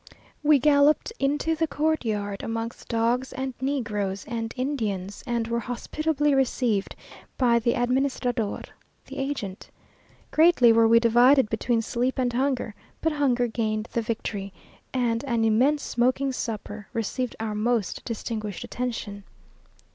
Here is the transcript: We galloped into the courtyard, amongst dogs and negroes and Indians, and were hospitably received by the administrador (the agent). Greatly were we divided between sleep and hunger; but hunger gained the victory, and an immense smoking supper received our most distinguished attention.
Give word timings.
We 0.41 0.57
galloped 0.57 1.13
into 1.19 1.53
the 1.55 1.67
courtyard, 1.67 2.41
amongst 2.41 2.87
dogs 2.87 3.33
and 3.33 3.53
negroes 3.61 4.25
and 4.27 4.51
Indians, 4.57 5.23
and 5.27 5.47
were 5.47 5.59
hospitably 5.59 6.33
received 6.33 6.95
by 7.37 7.59
the 7.59 7.75
administrador 7.75 8.61
(the 9.05 9.19
agent). 9.19 9.69
Greatly 10.31 10.73
were 10.73 10.87
we 10.87 10.99
divided 10.99 11.51
between 11.51 11.83
sleep 11.83 12.17
and 12.17 12.33
hunger; 12.33 12.73
but 12.99 13.11
hunger 13.13 13.45
gained 13.45 13.89
the 13.93 14.01
victory, 14.01 14.51
and 14.91 15.23
an 15.25 15.45
immense 15.45 15.83
smoking 15.83 16.31
supper 16.31 16.87
received 16.93 17.35
our 17.39 17.53
most 17.53 18.03
distinguished 18.03 18.63
attention. 18.63 19.23